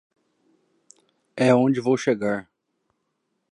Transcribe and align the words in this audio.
É 1.47 1.53
onde 1.63 1.79
vou 1.85 1.95
chegar. 2.05 2.49